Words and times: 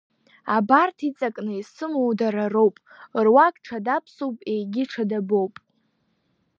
Абарҭ 0.55 0.97
иҵакны 1.07 1.53
исымоу 1.61 2.09
дара 2.19 2.45
роуп, 2.53 2.75
руак 3.25 3.55
ҽадаԥсуп 3.65 4.35
егьи 4.53 4.85
ҽадабоуп. 4.91 5.53